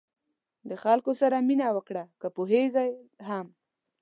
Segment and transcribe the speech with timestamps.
[0.69, 2.89] د خلکو سره مرسته وکړه که پوهېږئ
[3.27, 3.47] هم.